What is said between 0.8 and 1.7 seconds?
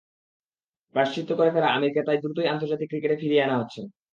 প্রায়শ্চিত্ত করে ফেরা